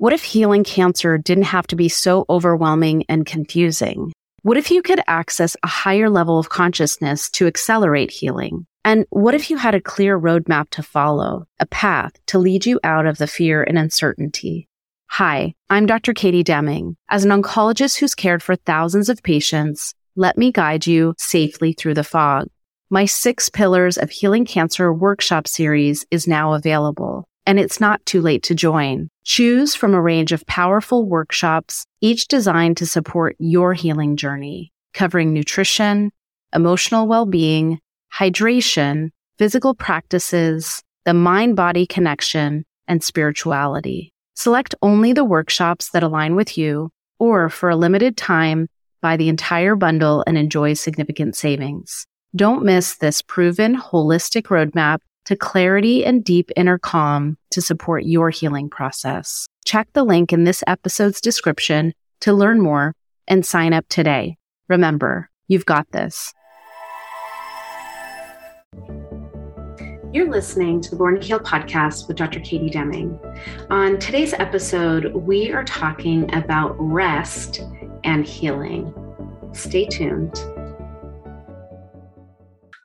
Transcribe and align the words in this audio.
What 0.00 0.14
if 0.14 0.22
healing 0.22 0.64
cancer 0.64 1.18
didn't 1.18 1.52
have 1.52 1.66
to 1.66 1.76
be 1.76 1.90
so 1.90 2.24
overwhelming 2.30 3.04
and 3.10 3.26
confusing? 3.26 4.14
What 4.40 4.56
if 4.56 4.70
you 4.70 4.80
could 4.80 5.02
access 5.06 5.58
a 5.62 5.66
higher 5.66 6.08
level 6.08 6.38
of 6.38 6.48
consciousness 6.48 7.28
to 7.32 7.46
accelerate 7.46 8.10
healing? 8.10 8.64
And 8.82 9.04
what 9.10 9.34
if 9.34 9.50
you 9.50 9.58
had 9.58 9.74
a 9.74 9.80
clear 9.82 10.18
roadmap 10.18 10.70
to 10.70 10.82
follow, 10.82 11.44
a 11.58 11.66
path 11.66 12.12
to 12.28 12.38
lead 12.38 12.64
you 12.64 12.80
out 12.82 13.04
of 13.04 13.18
the 13.18 13.26
fear 13.26 13.62
and 13.62 13.76
uncertainty? 13.76 14.70
Hi, 15.08 15.52
I'm 15.68 15.84
Dr. 15.84 16.14
Katie 16.14 16.44
Deming. 16.44 16.96
As 17.10 17.26
an 17.26 17.30
oncologist 17.30 17.98
who's 17.98 18.14
cared 18.14 18.42
for 18.42 18.56
thousands 18.56 19.10
of 19.10 19.22
patients, 19.22 19.92
let 20.16 20.38
me 20.38 20.50
guide 20.50 20.86
you 20.86 21.12
safely 21.18 21.74
through 21.74 21.92
the 21.92 22.04
fog. 22.04 22.48
My 22.88 23.04
six 23.04 23.50
pillars 23.50 23.98
of 23.98 24.08
healing 24.08 24.46
cancer 24.46 24.90
workshop 24.94 25.46
series 25.46 26.06
is 26.10 26.26
now 26.26 26.54
available 26.54 27.28
and 27.46 27.58
it's 27.58 27.80
not 27.80 28.04
too 28.06 28.20
late 28.20 28.42
to 28.44 28.54
join. 28.54 29.08
Choose 29.24 29.74
from 29.74 29.94
a 29.94 30.00
range 30.00 30.32
of 30.32 30.46
powerful 30.46 31.06
workshops, 31.06 31.86
each 32.00 32.28
designed 32.28 32.76
to 32.78 32.86
support 32.86 33.36
your 33.38 33.74
healing 33.74 34.16
journey, 34.16 34.72
covering 34.94 35.32
nutrition, 35.32 36.10
emotional 36.54 37.06
well-being, 37.06 37.78
hydration, 38.12 39.10
physical 39.38 39.74
practices, 39.74 40.82
the 41.04 41.14
mind-body 41.14 41.86
connection, 41.86 42.64
and 42.86 43.02
spirituality. 43.02 44.12
Select 44.34 44.74
only 44.82 45.12
the 45.12 45.24
workshops 45.24 45.90
that 45.90 46.02
align 46.02 46.34
with 46.34 46.58
you, 46.58 46.90
or 47.18 47.48
for 47.48 47.70
a 47.70 47.76
limited 47.76 48.16
time, 48.16 48.68
buy 49.00 49.16
the 49.16 49.28
entire 49.28 49.76
bundle 49.76 50.24
and 50.26 50.36
enjoy 50.36 50.74
significant 50.74 51.36
savings. 51.36 52.06
Don't 52.36 52.64
miss 52.64 52.96
this 52.96 53.22
proven 53.22 53.76
holistic 53.76 54.44
roadmap 54.44 54.98
to 55.30 55.36
clarity 55.36 56.04
and 56.04 56.24
deep 56.24 56.50
inner 56.56 56.76
calm 56.76 57.38
to 57.52 57.62
support 57.62 58.02
your 58.02 58.30
healing 58.30 58.68
process. 58.68 59.46
Check 59.64 59.88
the 59.92 60.02
link 60.02 60.32
in 60.32 60.42
this 60.42 60.64
episode's 60.66 61.20
description 61.20 61.94
to 62.22 62.32
learn 62.32 62.60
more 62.60 62.96
and 63.28 63.46
sign 63.46 63.72
up 63.72 63.86
today. 63.88 64.36
Remember, 64.68 65.30
you've 65.46 65.66
got 65.66 65.86
this. 65.92 66.34
You're 70.12 70.28
listening 70.28 70.80
to 70.80 70.90
the 70.90 70.96
Born 70.96 71.20
to 71.20 71.24
Heal 71.24 71.38
podcast 71.38 72.08
with 72.08 72.16
Dr. 72.16 72.40
Katie 72.40 72.68
Deming. 72.68 73.16
On 73.70 74.00
today's 74.00 74.32
episode, 74.32 75.14
we 75.14 75.52
are 75.52 75.62
talking 75.62 76.28
about 76.34 76.74
rest 76.76 77.60
and 78.02 78.26
healing. 78.26 78.92
Stay 79.52 79.86
tuned. 79.86 80.34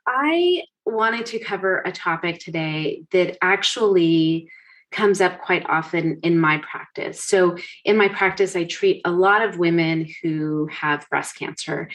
I 0.06 0.62
wanted 0.86 1.26
to 1.26 1.38
cover 1.38 1.82
a 1.84 1.92
topic 1.92 2.38
today 2.38 3.04
that 3.10 3.36
actually 3.42 4.48
comes 4.92 5.20
up 5.20 5.40
quite 5.40 5.66
often 5.68 6.20
in 6.22 6.38
my 6.38 6.58
practice. 6.58 7.22
So, 7.22 7.56
in 7.84 7.96
my 7.96 8.08
practice, 8.08 8.54
I 8.54 8.64
treat 8.64 9.02
a 9.04 9.10
lot 9.10 9.42
of 9.42 9.58
women 9.58 10.08
who 10.22 10.68
have 10.68 11.08
breast 11.10 11.36
cancer, 11.36 11.90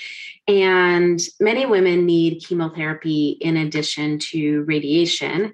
and 0.48 1.20
many 1.40 1.66
women 1.66 2.06
need 2.06 2.44
chemotherapy 2.44 3.38
in 3.42 3.58
addition 3.58 4.20
to 4.20 4.64
radiation. 4.64 5.54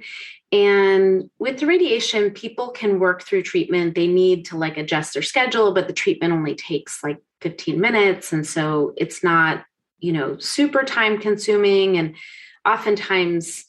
And 0.52 1.30
with 1.40 1.60
the 1.60 1.66
radiation, 1.66 2.32
people 2.32 2.70
can 2.70 3.00
work 3.00 3.24
through 3.24 3.44
treatment. 3.44 3.96
They 3.96 4.08
need 4.08 4.46
to 4.46 4.58
like 4.58 4.78
adjust 4.78 5.14
their 5.14 5.24
schedule, 5.24 5.74
but 5.74 5.88
the 5.88 5.94
treatment 5.94 6.34
only 6.34 6.56
takes 6.56 7.04
like 7.04 7.22
15 7.42 7.80
minutes. 7.80 8.32
And 8.32 8.48
so 8.48 8.94
it's 8.96 9.24
not, 9.24 9.66
you 10.00 10.14
know, 10.14 10.38
super 10.38 10.84
time 10.84 11.20
consuming. 11.20 11.98
And 11.98 12.16
oftentimes 12.66 13.66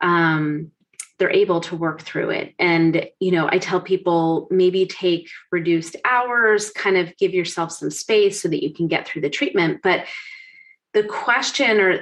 um, 0.00 0.70
they're 1.18 1.30
able 1.30 1.60
to 1.60 1.76
work 1.76 2.00
through 2.00 2.30
it. 2.30 2.54
And, 2.58 3.06
you 3.20 3.30
know, 3.30 3.48
I 3.50 3.58
tell 3.58 3.80
people 3.80 4.48
maybe 4.50 4.86
take 4.86 5.28
reduced 5.52 5.94
hours, 6.04 6.70
kind 6.70 6.96
of 6.96 7.14
give 7.18 7.34
yourself 7.34 7.72
some 7.72 7.90
space 7.90 8.40
so 8.40 8.48
that 8.48 8.62
you 8.62 8.72
can 8.72 8.88
get 8.88 9.06
through 9.06 9.22
the 9.22 9.30
treatment. 9.30 9.80
But 9.82 10.06
the 10.92 11.04
question 11.04 11.78
or 11.78 12.00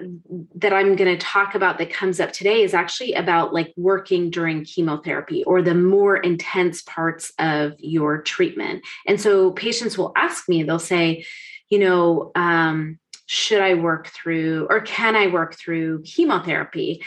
that 0.55 0.73
I'm 0.73 0.97
going 0.97 1.19
to 1.19 1.19
talk 1.19 1.55
about 1.55 1.77
that 1.79 1.93
comes 1.93 2.21
up 2.21 2.33
today 2.33 2.63
is 2.63 2.73
actually 2.73 3.13
about 3.13 3.53
like 3.53 3.75
working 3.77 4.31
during 4.31 4.65
chemotherapy 4.65 5.45
or 5.45 5.61
the 5.61 5.75
more 5.75 6.17
intense 6.17 6.83
parts 6.83 7.33
of 7.39 7.75
your 7.79 8.23
treatment. 8.23 8.83
And 9.07 9.21
so 9.21 9.51
patients 9.51 9.99
will 9.99 10.13
ask 10.17 10.49
me, 10.49 10.63
they'll 10.63 10.79
say, 10.79 11.27
you 11.69 11.81
know, 11.81 12.31
um, 12.35 12.99
should 13.29 13.61
I 13.61 13.75
work 13.75 14.09
through 14.09 14.67
or 14.71 14.81
can 14.81 15.15
I 15.15 15.27
work 15.27 15.55
through 15.55 16.03
chemotherapy? 16.03 17.05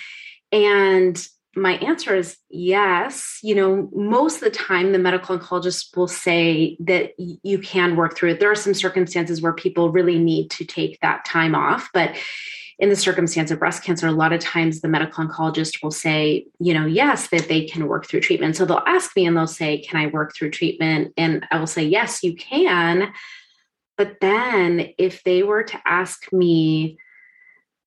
And 0.51 1.27
my 1.55 1.73
answer 1.77 2.15
is 2.15 2.37
yes. 2.49 3.39
You 3.41 3.55
know, 3.55 3.89
most 3.91 4.35
of 4.35 4.41
the 4.41 4.51
time, 4.51 4.91
the 4.91 4.99
medical 4.99 5.37
oncologist 5.37 5.97
will 5.97 6.07
say 6.07 6.77
that 6.79 7.13
you 7.17 7.57
can 7.59 7.95
work 7.95 8.15
through 8.15 8.31
it. 8.31 8.39
There 8.39 8.51
are 8.51 8.55
some 8.55 8.73
circumstances 8.73 9.41
where 9.41 9.51
people 9.51 9.91
really 9.91 10.19
need 10.19 10.51
to 10.51 10.63
take 10.63 10.99
that 11.01 11.25
time 11.25 11.55
off, 11.55 11.89
but 11.93 12.15
in 12.77 12.89
the 12.89 12.95
circumstance 12.95 13.51
of 13.51 13.59
breast 13.59 13.83
cancer, 13.83 14.07
a 14.07 14.11
lot 14.11 14.31
of 14.31 14.39
times 14.39 14.81
the 14.81 14.87
medical 14.87 15.25
oncologist 15.25 15.83
will 15.83 15.91
say, 15.91 16.45
you 16.59 16.73
know, 16.73 16.85
yes, 16.85 17.27
that 17.29 17.47
they 17.47 17.65
can 17.65 17.87
work 17.87 18.07
through 18.07 18.21
treatment. 18.21 18.55
So 18.55 18.65
they'll 18.65 18.83
ask 18.87 19.15
me 19.15 19.25
and 19.25 19.35
they'll 19.35 19.47
say, 19.47 19.79
can 19.79 19.99
I 19.99 20.07
work 20.07 20.35
through 20.35 20.51
treatment? 20.51 21.13
And 21.17 21.45
I 21.51 21.59
will 21.59 21.67
say, 21.67 21.83
yes, 21.83 22.23
you 22.23 22.35
can. 22.35 23.11
But 24.01 24.19
then 24.19 24.93
if 24.97 25.23
they 25.23 25.43
were 25.43 25.61
to 25.61 25.79
ask 25.85 26.33
me 26.33 26.97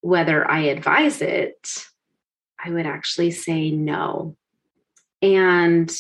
whether 0.01 0.49
I 0.49 0.61
advise 0.67 1.21
it, 1.21 1.87
I 2.65 2.71
would 2.71 2.87
actually 2.87 3.33
say 3.33 3.73
no. 3.73 4.37
And 5.21 5.93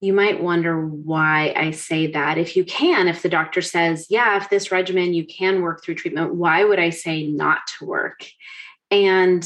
you 0.00 0.12
might 0.12 0.40
wonder 0.40 0.80
why 0.80 1.52
I 1.56 1.72
say 1.72 2.12
that. 2.12 2.38
If 2.38 2.56
you 2.56 2.64
can, 2.64 3.08
if 3.08 3.20
the 3.20 3.28
doctor 3.28 3.62
says, 3.62 4.06
yeah, 4.10 4.36
if 4.36 4.48
this 4.48 4.70
regimen 4.70 5.12
you 5.12 5.26
can 5.26 5.60
work 5.60 5.82
through 5.82 5.96
treatment, 5.96 6.36
why 6.36 6.62
would 6.62 6.78
I 6.78 6.90
say 6.90 7.26
not 7.26 7.62
to 7.78 7.84
work? 7.84 8.24
And 8.92 9.44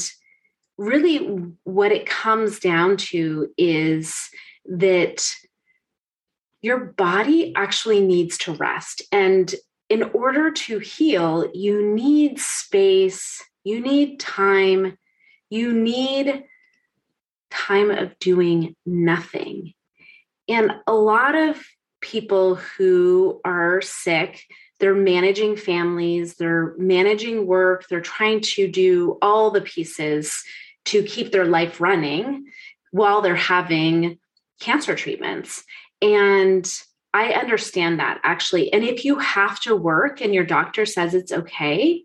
really, 0.77 1.17
what 1.63 1.91
it 1.91 2.05
comes 2.05 2.59
down 2.59 2.97
to 2.97 3.51
is 3.57 4.29
that 4.67 5.27
your 6.63 6.79
body 6.79 7.53
actually 7.55 7.99
needs 7.99 8.37
to 8.39 8.53
rest. 8.53 9.03
And 9.11 9.53
in 9.89 10.01
order 10.01 10.49
to 10.49 10.79
heal, 10.79 11.51
you 11.53 11.93
need 11.93 12.39
space, 12.39 13.43
you 13.63 13.81
need 13.81 14.19
time, 14.19 14.97
you 15.49 15.73
need 15.73 16.45
time 17.51 17.91
of 17.91 18.17
doing 18.17 18.75
nothing. 18.85 19.73
And 20.47 20.71
a 20.87 20.93
lot 20.93 21.35
of 21.35 21.61
people 22.01 22.55
who 22.55 23.41
are 23.45 23.81
sick, 23.81 24.43
they're 24.79 24.95
managing 24.95 25.57
families, 25.57 26.35
they're 26.35 26.75
managing 26.77 27.45
work, 27.45 27.87
they're 27.89 28.01
trying 28.01 28.41
to 28.41 28.67
do 28.69 29.17
all 29.21 29.51
the 29.51 29.61
pieces 29.61 30.43
to 30.85 31.03
keep 31.03 31.31
their 31.31 31.45
life 31.45 31.81
running 31.81 32.45
while 32.91 33.21
they're 33.21 33.35
having 33.35 34.17
cancer 34.59 34.95
treatments. 34.95 35.63
And 36.03 36.69
I 37.13 37.29
understand 37.29 37.99
that 37.99 38.19
actually. 38.23 38.71
And 38.73 38.83
if 38.83 39.05
you 39.05 39.17
have 39.19 39.59
to 39.61 39.75
work 39.75 40.19
and 40.19 40.33
your 40.33 40.43
doctor 40.43 40.85
says 40.85 41.13
it's 41.13 41.31
okay, 41.31 42.03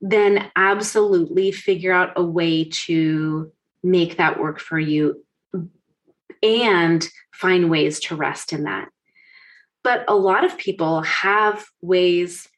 then 0.00 0.50
absolutely 0.56 1.52
figure 1.52 1.92
out 1.92 2.12
a 2.16 2.24
way 2.24 2.64
to 2.64 3.52
make 3.82 4.16
that 4.16 4.40
work 4.40 4.58
for 4.58 4.78
you 4.78 5.22
and 6.42 7.06
find 7.32 7.70
ways 7.70 8.00
to 8.00 8.16
rest 8.16 8.52
in 8.52 8.64
that. 8.64 8.88
But 9.84 10.04
a 10.08 10.14
lot 10.14 10.44
of 10.44 10.56
people 10.56 11.02
have 11.02 11.66
ways 11.82 12.48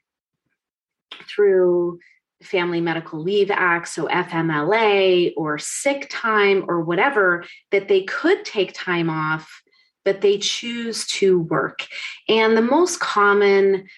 through 1.29 1.99
Family 2.43 2.81
Medical 2.81 3.21
Leave 3.21 3.51
Act, 3.51 3.89
so 3.89 4.07
FMLA 4.07 5.33
or 5.37 5.59
sick 5.59 6.07
time 6.09 6.65
or 6.69 6.81
whatever, 6.81 7.45
that 7.73 7.89
they 7.89 8.05
could 8.05 8.45
take 8.45 8.73
time 8.73 9.11
off 9.11 9.63
but 10.09 10.23
they 10.23 10.39
choose 10.39 11.07
to 11.07 11.39
work. 11.39 11.87
And 12.31 12.57
the 12.57 12.63
most 12.63 12.99
common 12.99 13.89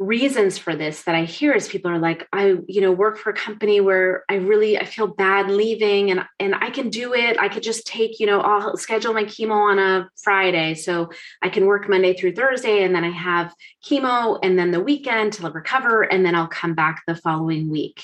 reasons 0.00 0.58
for 0.58 0.74
this 0.74 1.04
that 1.04 1.14
I 1.14 1.24
hear 1.24 1.52
is 1.52 1.68
people 1.68 1.92
are 1.92 1.98
like, 2.00 2.26
I, 2.32 2.56
you 2.66 2.80
know, 2.80 2.90
work 2.90 3.18
for 3.18 3.30
a 3.30 3.34
company 3.34 3.80
where 3.80 4.24
I 4.28 4.34
really 4.34 4.76
I 4.76 4.84
feel 4.84 5.06
bad 5.06 5.48
leaving 5.48 6.10
and 6.10 6.24
and 6.40 6.56
I 6.56 6.70
can 6.70 6.90
do 6.90 7.14
it. 7.14 7.38
I 7.38 7.48
could 7.48 7.62
just 7.62 7.86
take, 7.86 8.18
you 8.18 8.26
know, 8.26 8.40
I'll 8.40 8.76
schedule 8.76 9.14
my 9.14 9.22
chemo 9.22 9.54
on 9.54 9.78
a 9.78 10.10
Friday. 10.16 10.74
So 10.74 11.10
I 11.40 11.50
can 11.50 11.66
work 11.66 11.88
Monday 11.88 12.14
through 12.14 12.34
Thursday 12.34 12.82
and 12.82 12.92
then 12.92 13.04
I 13.04 13.10
have 13.10 13.54
chemo 13.84 14.40
and 14.42 14.58
then 14.58 14.72
the 14.72 14.80
weekend 14.80 15.34
to 15.34 15.48
recover 15.48 16.02
and 16.02 16.26
then 16.26 16.34
I'll 16.34 16.48
come 16.48 16.74
back 16.74 17.02
the 17.06 17.14
following 17.14 17.70
week. 17.70 18.02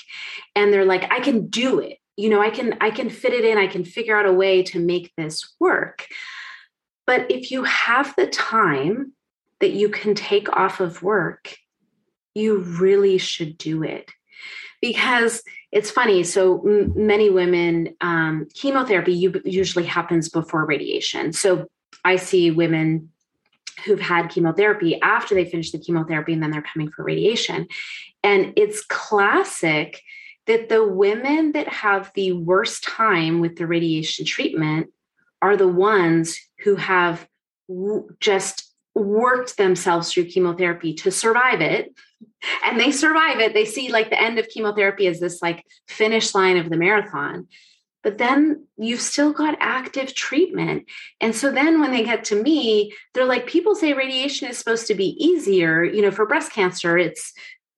And 0.55 0.71
they're 0.71 0.85
like, 0.85 1.11
I 1.11 1.19
can 1.19 1.47
do 1.47 1.79
it. 1.79 1.97
You 2.15 2.29
know, 2.29 2.41
I 2.41 2.49
can 2.49 2.77
I 2.79 2.91
can 2.91 3.09
fit 3.09 3.33
it 3.33 3.43
in. 3.43 3.57
I 3.57 3.67
can 3.67 3.83
figure 3.83 4.17
out 4.17 4.25
a 4.25 4.31
way 4.31 4.63
to 4.63 4.79
make 4.79 5.11
this 5.17 5.53
work. 5.59 6.07
But 7.05 7.29
if 7.31 7.51
you 7.51 7.63
have 7.63 8.15
the 8.15 8.27
time 8.27 9.13
that 9.59 9.71
you 9.71 9.89
can 9.89 10.15
take 10.15 10.49
off 10.55 10.79
of 10.79 11.01
work, 11.01 11.55
you 12.33 12.57
really 12.57 13.17
should 13.17 13.57
do 13.57 13.83
it. 13.83 14.11
Because 14.81 15.41
it's 15.71 15.91
funny. 15.91 16.23
So 16.23 16.61
m- 16.65 16.93
many 16.95 17.29
women, 17.29 17.95
um, 18.01 18.47
chemotherapy 18.53 19.13
usually 19.13 19.85
happens 19.85 20.29
before 20.29 20.65
radiation. 20.65 21.33
So 21.33 21.67
I 22.03 22.17
see 22.17 22.51
women 22.51 23.09
who've 23.85 23.99
had 23.99 24.29
chemotherapy 24.29 24.99
after 25.01 25.35
they 25.35 25.45
finish 25.45 25.71
the 25.71 25.79
chemotherapy 25.79 26.33
and 26.33 26.41
then 26.41 26.51
they're 26.51 26.61
coming 26.61 26.91
for 26.91 27.03
radiation. 27.03 27.67
And 28.23 28.53
it's 28.55 28.83
classic 28.85 30.01
that 30.47 30.69
the 30.69 30.85
women 30.85 31.53
that 31.53 31.67
have 31.67 32.11
the 32.15 32.33
worst 32.33 32.83
time 32.83 33.41
with 33.41 33.55
the 33.55 33.67
radiation 33.67 34.25
treatment 34.25 34.87
are 35.41 35.57
the 35.57 35.67
ones 35.67 36.39
who 36.59 36.75
have 36.75 37.27
just 38.19 38.71
worked 38.93 39.57
themselves 39.57 40.11
through 40.11 40.25
chemotherapy 40.25 40.93
to 40.93 41.11
survive 41.11 41.59
it 41.59 41.93
and 42.63 42.79
they 42.79 42.91
survive 42.91 43.39
it 43.39 43.53
they 43.53 43.65
see 43.65 43.91
like 43.91 44.09
the 44.09 44.21
end 44.21 44.39
of 44.39 44.47
chemotherapy 44.47 45.05
as 45.07 45.19
this 45.19 45.41
like 45.41 45.65
finish 45.87 46.33
line 46.33 46.55
of 46.55 46.69
the 46.69 46.77
marathon 46.77 47.45
but 48.05 48.19
then 48.19 48.67
you've 48.77 49.01
still 49.01 49.33
got 49.33 49.57
active 49.59 50.13
treatment. 50.13 50.85
And 51.19 51.35
so 51.35 51.49
then 51.51 51.81
when 51.81 51.91
they 51.91 52.03
get 52.03 52.23
to 52.25 52.39
me, 52.39 52.93
they're 53.15 53.25
like, 53.25 53.47
people 53.47 53.73
say 53.73 53.93
radiation 53.93 54.47
is 54.47 54.59
supposed 54.59 54.85
to 54.87 54.93
be 54.93 55.17
easier. 55.17 55.83
You 55.83 56.03
know, 56.03 56.11
for 56.11 56.27
breast 56.27 56.51
cancer, 56.51 56.99
it's 56.99 57.33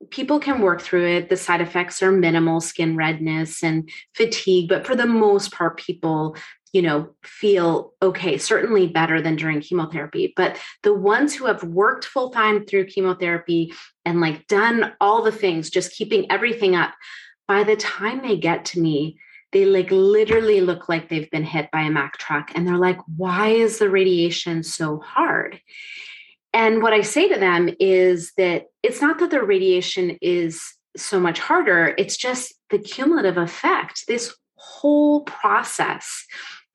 people 0.09 0.41
can 0.41 0.59
work 0.59 0.81
through 0.81 1.07
it. 1.07 1.29
The 1.29 1.37
side 1.37 1.61
effects 1.61 2.03
are 2.03 2.11
minimal 2.11 2.59
skin 2.59 2.97
redness 2.97 3.63
and 3.63 3.89
fatigue. 4.15 4.67
But 4.67 4.85
for 4.85 4.97
the 4.97 5.05
most 5.05 5.53
part, 5.53 5.77
people, 5.77 6.35
you 6.77 6.83
know, 6.83 7.09
feel 7.23 7.95
okay, 8.03 8.37
certainly 8.37 8.85
better 8.85 9.19
than 9.19 9.35
during 9.35 9.61
chemotherapy. 9.61 10.31
But 10.35 10.59
the 10.83 10.93
ones 10.93 11.33
who 11.33 11.47
have 11.47 11.63
worked 11.63 12.05
full 12.05 12.29
time 12.29 12.67
through 12.67 12.85
chemotherapy 12.85 13.73
and 14.05 14.21
like 14.21 14.45
done 14.45 14.93
all 15.01 15.23
the 15.23 15.31
things, 15.31 15.71
just 15.71 15.91
keeping 15.91 16.29
everything 16.31 16.75
up, 16.75 16.93
by 17.47 17.63
the 17.63 17.75
time 17.75 18.21
they 18.21 18.37
get 18.37 18.63
to 18.65 18.79
me, 18.79 19.17
they 19.53 19.65
like 19.65 19.89
literally 19.89 20.61
look 20.61 20.87
like 20.87 21.09
they've 21.09 21.31
been 21.31 21.43
hit 21.43 21.71
by 21.71 21.81
a 21.81 21.89
Mack 21.89 22.19
truck. 22.19 22.51
And 22.53 22.67
they're 22.67 22.77
like, 22.77 22.99
why 23.15 23.47
is 23.47 23.79
the 23.79 23.89
radiation 23.89 24.61
so 24.61 24.99
hard? 24.99 25.59
And 26.53 26.83
what 26.83 26.93
I 26.93 27.01
say 27.01 27.27
to 27.27 27.39
them 27.39 27.71
is 27.79 28.33
that 28.37 28.65
it's 28.83 29.01
not 29.01 29.17
that 29.17 29.31
the 29.31 29.41
radiation 29.41 30.19
is 30.21 30.61
so 30.95 31.19
much 31.19 31.39
harder, 31.39 31.95
it's 31.97 32.17
just 32.17 32.53
the 32.69 32.77
cumulative 32.77 33.37
effect. 33.37 34.03
This 34.07 34.31
whole 34.57 35.21
process 35.21 36.25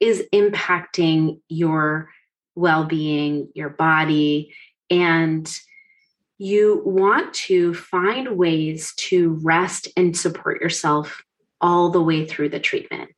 is 0.02 0.24
impacting 0.32 1.40
your 1.48 2.10
well 2.56 2.84
being, 2.84 3.48
your 3.54 3.70
body, 3.70 4.52
and 4.90 5.48
you 6.38 6.82
want 6.84 7.32
to 7.32 7.72
find 7.72 8.36
ways 8.36 8.94
to 8.96 9.38
rest 9.42 9.86
and 9.96 10.16
support 10.16 10.60
yourself 10.60 11.22
all 11.60 11.90
the 11.90 12.02
way 12.02 12.26
through 12.26 12.48
the 12.48 12.58
treatment. 12.58 13.10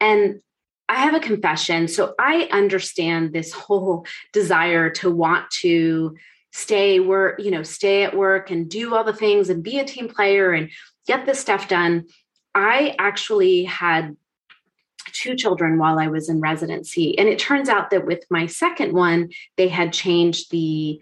And 0.00 0.42
I 0.86 0.96
have 0.96 1.14
a 1.14 1.20
confession. 1.20 1.88
So 1.88 2.14
I 2.18 2.46
understand 2.52 3.32
this 3.32 3.50
whole 3.52 4.06
desire 4.34 4.90
to 4.90 5.10
want 5.10 5.50
to 5.62 6.14
stay 6.52 7.00
work, 7.00 7.40
you 7.40 7.50
know, 7.50 7.62
stay 7.62 8.04
at 8.04 8.14
work 8.14 8.50
and 8.50 8.68
do 8.68 8.94
all 8.94 9.04
the 9.04 9.14
things 9.14 9.48
and 9.48 9.62
be 9.62 9.78
a 9.78 9.84
team 9.84 10.08
player 10.08 10.52
and 10.52 10.68
get 11.06 11.24
this 11.24 11.40
stuff 11.40 11.68
done. 11.68 12.04
I 12.54 12.94
actually 12.98 13.64
had 13.64 14.14
two 15.12 15.34
children 15.34 15.78
while 15.78 15.98
I 15.98 16.08
was 16.08 16.28
in 16.28 16.40
residency. 16.40 17.18
And 17.18 17.28
it 17.28 17.38
turns 17.38 17.68
out 17.68 17.90
that 17.90 18.06
with 18.06 18.24
my 18.30 18.46
second 18.46 18.92
one, 18.92 19.30
they 19.56 19.68
had 19.68 19.92
changed 19.92 20.50
the 20.50 21.00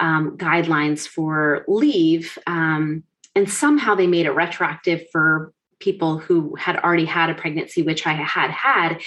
um, 0.00 0.36
guidelines 0.36 1.06
for 1.06 1.64
leave. 1.68 2.38
Um, 2.46 3.04
and 3.34 3.50
somehow 3.50 3.94
they 3.94 4.06
made 4.06 4.26
it 4.26 4.32
retroactive 4.32 5.02
for 5.12 5.52
people 5.80 6.18
who 6.18 6.56
had 6.56 6.76
already 6.76 7.04
had 7.04 7.30
a 7.30 7.34
pregnancy, 7.34 7.82
which 7.82 8.06
I 8.06 8.12
had 8.12 8.50
had. 8.50 9.00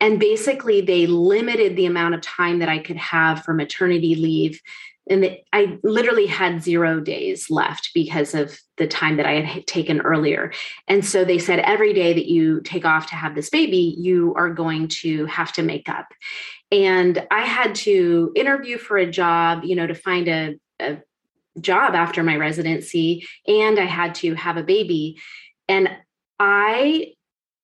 And 0.00 0.18
basically, 0.18 0.80
they 0.80 1.06
limited 1.06 1.76
the 1.76 1.86
amount 1.86 2.14
of 2.14 2.20
time 2.20 2.58
that 2.58 2.68
I 2.68 2.78
could 2.78 2.96
have 2.96 3.44
for 3.44 3.54
maternity 3.54 4.14
leave. 4.14 4.60
And 5.08 5.36
I 5.52 5.78
literally 5.82 6.26
had 6.26 6.62
zero 6.62 7.00
days 7.00 7.50
left 7.50 7.90
because 7.94 8.34
of 8.34 8.58
the 8.78 8.86
time 8.86 9.18
that 9.18 9.26
I 9.26 9.42
had 9.42 9.66
taken 9.66 10.00
earlier. 10.00 10.52
And 10.88 11.04
so 11.04 11.24
they 11.24 11.38
said 11.38 11.58
every 11.58 11.92
day 11.92 12.14
that 12.14 12.26
you 12.26 12.60
take 12.62 12.84
off 12.84 13.08
to 13.08 13.14
have 13.14 13.34
this 13.34 13.50
baby, 13.50 13.94
you 13.98 14.34
are 14.34 14.50
going 14.50 14.88
to 15.02 15.26
have 15.26 15.52
to 15.52 15.62
make 15.62 15.88
up. 15.88 16.06
And 16.72 17.26
I 17.30 17.42
had 17.42 17.74
to 17.76 18.32
interview 18.34 18.78
for 18.78 18.96
a 18.96 19.10
job, 19.10 19.64
you 19.64 19.76
know, 19.76 19.86
to 19.86 19.94
find 19.94 20.26
a, 20.28 20.54
a 20.80 20.98
job 21.60 21.94
after 21.94 22.22
my 22.22 22.36
residency, 22.36 23.26
and 23.46 23.78
I 23.78 23.84
had 23.84 24.14
to 24.16 24.34
have 24.34 24.56
a 24.56 24.62
baby. 24.62 25.20
And 25.68 25.88
I 26.40 27.12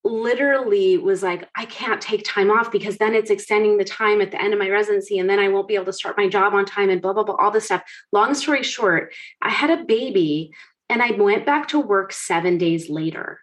literally 0.05 0.97
was 0.99 1.23
like, 1.23 1.49
I 1.55 1.67
can't 1.67 2.01
take 2.01 2.25
time 2.25 2.51
off 2.51 2.73
because 2.73 2.97
then 2.97 3.15
it's 3.15 3.31
extending 3.31 3.77
the 3.77 3.85
time 3.85 4.21
at 4.21 4.31
the 4.31 4.41
end 4.41 4.53
of 4.53 4.59
my 4.59 4.69
residency 4.69 5.19
and 5.19 5.29
then 5.29 5.39
I 5.39 5.49
won't 5.49 5.69
be 5.69 5.75
able 5.75 5.87
to 5.87 5.93
start 5.93 6.17
my 6.17 6.29
job 6.29 6.55
on 6.55 6.65
time 6.65 6.91
and 6.91 7.03
blah, 7.03 7.13
blah, 7.13 7.25
blah, 7.25 7.35
all 7.37 7.51
this 7.51 7.67
stuff. 7.67 7.83
Long 8.13 8.35
story 8.35 8.63
short, 8.63 9.13
I 9.43 9.51
had 9.51 9.71
a 9.71 9.85
baby 9.85 10.53
and 10.89 11.03
I 11.03 11.13
went 11.13 11.47
back 11.47 11.69
to 11.69 11.81
work 11.81 12.13
seven 12.13 12.59
days 12.59 12.89
later. 12.89 13.41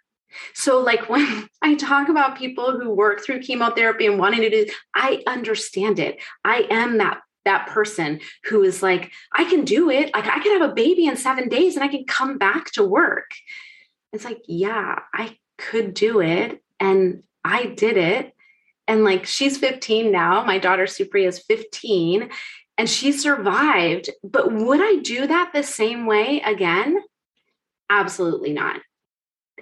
So, 0.54 0.80
like 0.80 1.08
when 1.08 1.48
I 1.62 1.74
talk 1.74 2.08
about 2.08 2.38
people 2.38 2.78
who 2.78 2.90
work 2.90 3.24
through 3.24 3.40
chemotherapy 3.40 4.06
and 4.06 4.18
wanting 4.18 4.40
to 4.40 4.50
do, 4.50 4.66
I 4.94 5.22
understand 5.26 5.98
it. 5.98 6.20
I 6.44 6.66
am 6.70 6.98
that 6.98 7.20
that 7.44 7.68
person 7.68 8.20
who 8.44 8.62
is 8.62 8.82
like, 8.82 9.10
I 9.32 9.44
can 9.44 9.64
do 9.64 9.88
it. 9.88 10.12
Like 10.12 10.26
I 10.26 10.38
can 10.40 10.60
have 10.60 10.70
a 10.70 10.74
baby 10.74 11.06
in 11.06 11.16
seven 11.16 11.48
days 11.48 11.76
and 11.76 11.84
I 11.84 11.88
can 11.88 12.04
come 12.04 12.36
back 12.36 12.72
to 12.72 12.84
work. 12.84 13.30
It's 14.12 14.24
like, 14.24 14.42
yeah, 14.46 14.98
I 15.14 15.36
could 15.58 15.92
do 15.92 16.20
it. 16.20 16.62
And 16.80 17.22
I 17.44 17.66
did 17.66 17.96
it. 17.96 18.32
And 18.86 19.04
like, 19.04 19.26
she's 19.26 19.58
15 19.58 20.10
now. 20.10 20.44
My 20.44 20.58
daughter, 20.58 20.84
Supriya, 20.84 21.28
is 21.28 21.40
15 21.40 22.30
and 22.78 22.88
she 22.88 23.12
survived. 23.12 24.08
But 24.22 24.52
would 24.52 24.80
I 24.80 24.96
do 25.02 25.26
that 25.26 25.50
the 25.52 25.62
same 25.62 26.06
way 26.06 26.40
again? 26.40 27.02
Absolutely 27.90 28.52
not. 28.52 28.80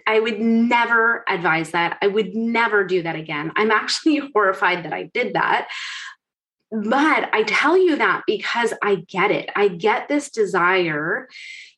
I 0.07 0.21
would 0.21 0.39
never 0.39 1.25
advise 1.29 1.73
that. 1.73 1.99
I 2.01 2.07
would 2.07 2.37
never 2.37 2.85
do 2.85 3.03
that 3.03 3.17
again. 3.17 3.51
I'm 3.57 3.71
actually 3.73 4.19
horrified 4.35 4.85
that 4.85 4.93
I 4.93 5.05
did 5.15 5.35
that. 5.35 5.69
But 6.71 7.31
I 7.33 7.45
tell 7.45 7.77
you 7.77 7.97
that 7.97 8.23
because 8.27 8.75
I 8.83 8.97
get 8.97 9.31
it. 9.31 9.51
I 9.57 9.69
get 9.69 10.09
this 10.09 10.31
desire 10.31 11.29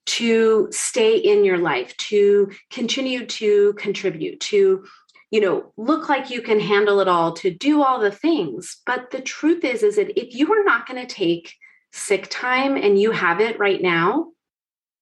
to 0.08 0.69
stay 0.70 1.16
in 1.16 1.44
your 1.44 1.58
life, 1.58 1.96
to 1.96 2.50
continue 2.70 3.26
to 3.26 3.72
contribute, 3.75 4.40
to 4.40 4.84
you 5.31 5.40
know 5.40 5.72
look 5.76 6.08
like 6.08 6.31
you 6.31 6.40
can 6.40 6.58
handle 6.58 7.00
it 7.00 7.08
all 7.08 7.34
to 7.34 7.50
do 7.50 7.82
all 7.82 8.00
the 8.00 8.10
things 8.10 8.78
but 8.87 9.10
the 9.10 9.20
truth 9.20 9.62
is 9.62 9.82
is 9.82 9.96
that 9.96 10.19
if 10.19 10.34
you 10.34 10.50
are 10.55 10.64
not 10.64 10.87
going 10.87 10.99
to 10.99 11.14
take 11.14 11.55
sick 11.93 12.26
time 12.31 12.78
and 12.78 12.99
you 12.99 13.10
have 13.10 13.38
it 13.38 13.58
right 13.58 13.82
now 13.82 14.29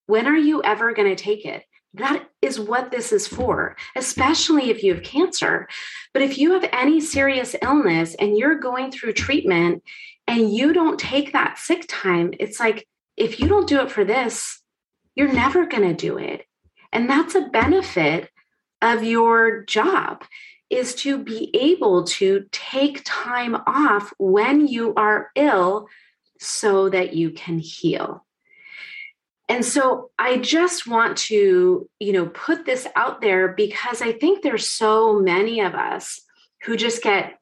when 0.06 0.26
are 0.26 0.36
you 0.36 0.60
ever 0.64 0.92
going 0.92 1.08
to 1.08 1.22
take 1.22 1.44
it 1.44 1.62
that 1.96 2.26
is 2.42 2.60
what 2.60 2.90
this 2.90 3.12
is 3.12 3.26
for, 3.26 3.76
especially 3.96 4.70
if 4.70 4.82
you 4.82 4.94
have 4.94 5.02
cancer. 5.02 5.68
But 6.12 6.22
if 6.22 6.36
you 6.38 6.52
have 6.52 6.68
any 6.72 7.00
serious 7.00 7.56
illness 7.62 8.14
and 8.16 8.36
you're 8.36 8.58
going 8.58 8.90
through 8.90 9.14
treatment 9.14 9.82
and 10.26 10.52
you 10.52 10.72
don't 10.72 10.98
take 10.98 11.32
that 11.32 11.58
sick 11.58 11.86
time, 11.88 12.34
it's 12.38 12.60
like, 12.60 12.86
if 13.16 13.40
you 13.40 13.48
don't 13.48 13.68
do 13.68 13.80
it 13.80 13.90
for 13.90 14.04
this, 14.04 14.60
you're 15.16 15.32
never 15.32 15.66
going 15.66 15.82
to 15.82 15.94
do 15.94 16.18
it. 16.18 16.44
And 16.92 17.11
that's 17.11 17.35
a 17.35 17.49
benefit 17.49 18.30
of 18.80 19.02
your 19.02 19.64
job 19.64 20.23
is 20.70 20.94
to 20.96 21.18
be 21.18 21.50
able 21.54 22.04
to 22.04 22.46
take 22.52 23.02
time 23.04 23.56
off 23.66 24.12
when 24.18 24.66
you 24.68 24.94
are 24.94 25.30
ill 25.35 25.88
so 26.38 26.88
that 26.90 27.14
you 27.14 27.30
can 27.30 27.58
heal. 27.58 28.25
And 29.49 29.64
so 29.64 30.11
I 30.18 30.38
just 30.38 30.88
want 30.88 31.16
to, 31.18 31.88
you 32.00 32.12
know, 32.12 32.26
put 32.26 32.66
this 32.66 32.87
out 32.96 33.20
there 33.20 33.49
because 33.49 34.02
I 34.02 34.12
think 34.12 34.42
there's 34.42 34.68
so 34.68 35.20
many 35.20 35.61
of 35.61 35.75
us 35.75 36.20
who 36.64 36.76
just 36.76 37.02
get 37.02 37.38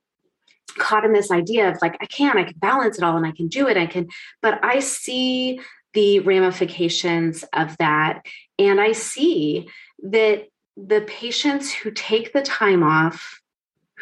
caught 0.77 1.05
in 1.05 1.13
this 1.13 1.31
idea 1.31 1.71
of 1.71 1.79
like 1.81 1.97
I 2.01 2.07
can 2.07 2.37
I 2.37 2.45
can 2.45 2.59
balance 2.59 2.99
it 2.99 3.05
all 3.05 3.17
and 3.17 3.25
I 3.25 3.31
can 3.31 3.47
do 3.47 3.69
it 3.69 3.77
I 3.77 3.87
can 3.87 4.09
but 4.43 4.59
I 4.65 4.81
see 4.81 5.61
the 5.95 6.21
ramifications 6.21 7.45
of 7.53 7.77
that. 7.79 8.23
And 8.59 8.81
I 8.81 8.93
see 8.93 9.69
that 10.03 10.49
the 10.77 11.03
patients 11.03 11.73
who 11.73 11.91
take 11.91 12.33
the 12.33 12.43
time 12.43 12.83
off, 12.83 13.41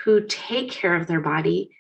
who 0.05 0.23
take 0.27 0.71
care 0.71 0.95
of 0.97 1.07
their 1.07 1.21
body, 1.21 1.71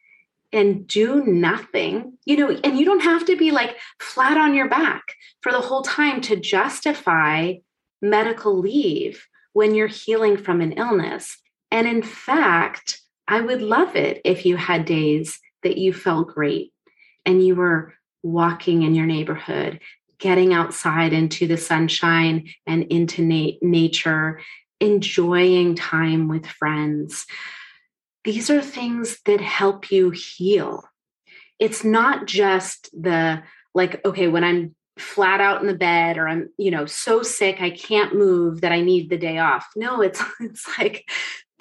and 0.52 0.86
do 0.86 1.24
nothing, 1.24 2.18
you 2.26 2.36
know, 2.36 2.50
and 2.62 2.78
you 2.78 2.84
don't 2.84 3.00
have 3.00 3.24
to 3.24 3.36
be 3.36 3.50
like 3.50 3.76
flat 4.00 4.36
on 4.36 4.54
your 4.54 4.68
back 4.68 5.02
for 5.40 5.50
the 5.50 5.60
whole 5.60 5.82
time 5.82 6.20
to 6.20 6.36
justify 6.36 7.54
medical 8.02 8.58
leave 8.58 9.26
when 9.54 9.74
you're 9.74 9.86
healing 9.86 10.36
from 10.36 10.60
an 10.60 10.72
illness. 10.72 11.38
And 11.70 11.86
in 11.88 12.02
fact, 12.02 13.00
I 13.26 13.40
would 13.40 13.62
love 13.62 13.96
it 13.96 14.20
if 14.24 14.44
you 14.44 14.58
had 14.58 14.84
days 14.84 15.40
that 15.62 15.78
you 15.78 15.94
felt 15.94 16.28
great 16.28 16.72
and 17.24 17.44
you 17.44 17.54
were 17.54 17.94
walking 18.22 18.82
in 18.82 18.94
your 18.94 19.06
neighborhood 19.06 19.80
getting 20.22 20.54
outside 20.54 21.12
into 21.12 21.48
the 21.48 21.56
sunshine 21.56 22.48
and 22.64 22.84
into 22.84 23.22
na- 23.22 23.58
nature, 23.60 24.40
enjoying 24.78 25.74
time 25.74 26.28
with 26.28 26.46
friends. 26.46 27.26
These 28.22 28.48
are 28.48 28.62
things 28.62 29.18
that 29.26 29.40
help 29.40 29.90
you 29.90 30.10
heal. 30.10 30.84
It's 31.58 31.82
not 31.82 32.26
just 32.26 32.88
the 32.92 33.42
like, 33.74 34.04
okay, 34.04 34.28
when 34.28 34.44
I'm 34.44 34.76
flat 34.96 35.40
out 35.40 35.60
in 35.60 35.66
the 35.66 35.74
bed 35.74 36.18
or 36.18 36.28
I'm, 36.28 36.50
you 36.56 36.70
know, 36.70 36.86
so 36.86 37.24
sick 37.24 37.60
I 37.60 37.70
can't 37.70 38.14
move 38.14 38.60
that 38.60 38.70
I 38.70 38.80
need 38.80 39.10
the 39.10 39.18
day 39.18 39.38
off. 39.38 39.66
No, 39.74 40.02
it's 40.02 40.22
it's 40.40 40.68
like 40.78 41.04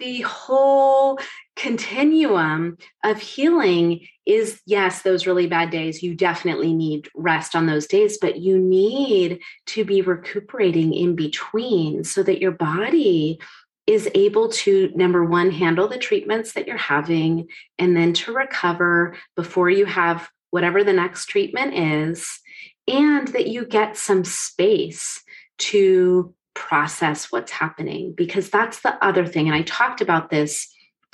the 0.01 0.21
whole 0.21 1.19
continuum 1.55 2.77
of 3.05 3.21
healing 3.21 4.07
is 4.25 4.59
yes, 4.65 5.03
those 5.03 5.27
really 5.27 5.45
bad 5.45 5.69
days. 5.69 6.01
You 6.01 6.15
definitely 6.15 6.73
need 6.73 7.07
rest 7.15 7.55
on 7.55 7.67
those 7.67 7.85
days, 7.85 8.17
but 8.19 8.39
you 8.39 8.57
need 8.57 9.39
to 9.67 9.85
be 9.85 10.01
recuperating 10.01 10.93
in 10.93 11.15
between 11.15 12.03
so 12.03 12.23
that 12.23 12.41
your 12.41 12.51
body 12.51 13.39
is 13.85 14.09
able 14.15 14.49
to 14.49 14.91
number 14.95 15.23
one 15.23 15.51
handle 15.51 15.87
the 15.87 15.97
treatments 15.97 16.53
that 16.53 16.67
you're 16.67 16.77
having 16.77 17.47
and 17.77 17.95
then 17.95 18.13
to 18.13 18.33
recover 18.33 19.15
before 19.35 19.69
you 19.69 19.85
have 19.85 20.29
whatever 20.49 20.83
the 20.83 20.93
next 20.93 21.27
treatment 21.27 21.73
is 21.75 22.39
and 22.87 23.27
that 23.29 23.47
you 23.47 23.65
get 23.65 23.97
some 23.97 24.23
space 24.23 25.21
to 25.57 26.33
process 26.53 27.31
what's 27.31 27.51
happening 27.51 28.13
because 28.15 28.49
that's 28.49 28.81
the 28.81 29.03
other 29.03 29.25
thing 29.25 29.47
and 29.47 29.55
i 29.55 29.61
talked 29.63 30.01
about 30.01 30.29
this 30.29 30.67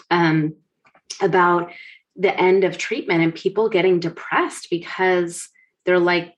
um, 0.10 0.56
about 1.22 1.72
the 2.16 2.36
end 2.40 2.64
of 2.64 2.78
treatment 2.78 3.22
and 3.22 3.36
people 3.36 3.70
getting 3.70 4.00
depressed 4.00 4.68
because 4.70 5.50
they're 5.86 6.00
like 6.00 6.34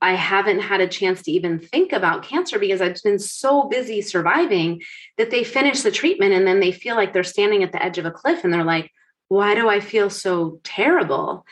i 0.00 0.14
haven't 0.14 0.60
had 0.60 0.80
a 0.80 0.88
chance 0.88 1.22
to 1.22 1.30
even 1.30 1.58
think 1.58 1.92
about 1.92 2.22
cancer 2.22 2.58
because 2.58 2.80
i've 2.80 3.02
been 3.02 3.18
so 3.18 3.64
busy 3.64 4.00
surviving 4.00 4.80
that 5.18 5.30
they 5.30 5.44
finish 5.44 5.82
the 5.82 5.90
treatment 5.90 6.32
and 6.32 6.46
then 6.46 6.60
they 6.60 6.72
feel 6.72 6.96
like 6.96 7.12
they're 7.12 7.24
standing 7.24 7.62
at 7.62 7.72
the 7.72 7.82
edge 7.82 7.98
of 7.98 8.06
a 8.06 8.10
cliff 8.10 8.44
and 8.44 8.52
they're 8.52 8.64
like 8.64 8.90
why 9.28 9.54
do 9.54 9.68
i 9.68 9.80
feel 9.80 10.10
so 10.10 10.60
terrible? 10.64 11.44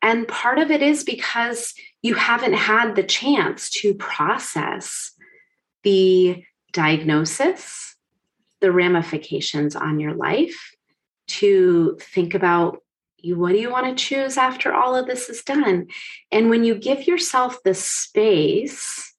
And 0.00 0.28
part 0.28 0.58
of 0.58 0.70
it 0.70 0.82
is 0.82 1.04
because 1.04 1.74
you 2.02 2.14
haven't 2.14 2.54
had 2.54 2.94
the 2.94 3.02
chance 3.02 3.70
to 3.70 3.94
process 3.94 5.12
the 5.88 6.44
diagnosis, 6.74 7.96
the 8.60 8.70
ramifications 8.70 9.74
on 9.74 9.98
your 9.98 10.12
life, 10.12 10.74
to 11.28 11.96
think 11.98 12.34
about 12.34 12.82
what 13.24 13.52
do 13.52 13.58
you 13.58 13.70
want 13.70 13.86
to 13.86 14.04
choose 14.04 14.36
after 14.36 14.74
all 14.74 14.94
of 14.94 15.06
this 15.06 15.30
is 15.30 15.42
done? 15.42 15.86
And 16.30 16.50
when 16.50 16.62
you 16.62 16.74
give 16.74 17.06
yourself 17.06 17.62
the 17.62 17.72
space 17.72 19.14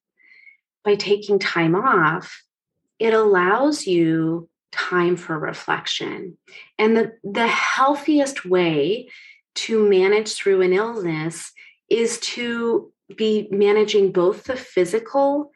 by 0.85 0.93
taking 0.93 1.39
time 1.39 1.73
off, 1.73 2.43
it 2.99 3.15
allows 3.15 3.87
you 3.87 4.47
time 4.71 5.17
for 5.17 5.39
reflection. 5.39 6.37
And 6.77 6.95
the, 6.95 7.13
the 7.23 7.47
healthiest 7.47 8.45
way 8.45 9.09
to 9.55 9.89
manage 9.89 10.35
through 10.35 10.61
an 10.61 10.73
illness 10.73 11.51
is 11.89 12.19
to 12.19 12.93
be 13.15 13.47
managing 13.49 14.11
both 14.11 14.43
the 14.43 14.55
physical 14.55 15.51